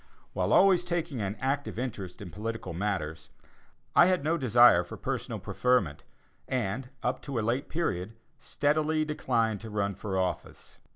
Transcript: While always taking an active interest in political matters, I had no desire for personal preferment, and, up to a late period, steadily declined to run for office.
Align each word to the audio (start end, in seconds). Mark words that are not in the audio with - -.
While 0.33 0.51
always 0.51 0.83
taking 0.83 1.21
an 1.21 1.35
active 1.39 1.77
interest 1.77 2.23
in 2.23 2.31
political 2.31 2.73
matters, 2.73 3.29
I 3.95 4.07
had 4.07 4.23
no 4.23 4.35
desire 4.35 4.83
for 4.83 4.97
personal 4.97 5.37
preferment, 5.37 6.01
and, 6.47 6.89
up 7.03 7.21
to 7.21 7.37
a 7.37 7.45
late 7.45 7.69
period, 7.69 8.15
steadily 8.39 9.05
declined 9.05 9.61
to 9.61 9.69
run 9.69 9.93
for 9.93 10.17
office. 10.17 10.79